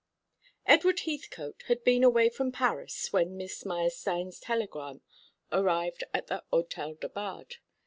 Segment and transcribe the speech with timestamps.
[0.65, 5.01] Edward Heathcote had been away from Paris when Miss Meyerstein's telegram
[5.51, 7.57] arrived at the Hôtel de Bade.